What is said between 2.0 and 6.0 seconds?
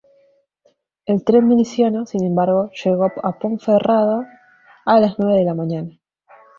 sin embargo, llegó a Ponferrada a las nueve de la mañana.